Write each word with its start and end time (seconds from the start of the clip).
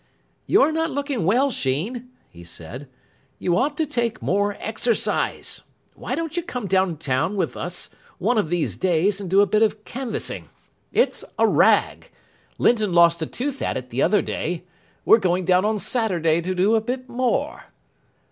"You're 0.47 0.71
not 0.71 0.89
looking 0.89 1.25
well, 1.25 1.51
Sheen," 1.51 2.09
he 2.27 2.43
said. 2.43 2.89
"You 3.37 3.55
ought 3.55 3.77
to 3.77 3.85
take 3.85 4.19
more 4.19 4.57
exercise. 4.59 5.61
Why 5.93 6.15
don't 6.15 6.35
you 6.35 6.41
come 6.41 6.65
down 6.65 6.97
town 6.97 7.35
with 7.35 7.55
us 7.55 7.91
one 8.17 8.39
of 8.39 8.49
these 8.49 8.75
days 8.77 9.21
and 9.21 9.29
do 9.29 9.41
a 9.41 9.45
bit 9.45 9.61
of 9.61 9.85
canvassing? 9.85 10.49
It's 10.91 11.23
a 11.37 11.47
rag. 11.47 12.09
Linton 12.57 12.93
lost 12.93 13.21
a 13.21 13.27
tooth 13.27 13.61
at 13.61 13.77
it 13.77 13.91
the 13.91 14.01
other 14.01 14.23
day. 14.23 14.63
We're 15.05 15.19
going 15.19 15.45
down 15.45 15.65
on 15.65 15.77
Saturday 15.77 16.41
to 16.41 16.55
do 16.55 16.73
a 16.73 16.81
bit 16.81 17.07
more." 17.07 17.65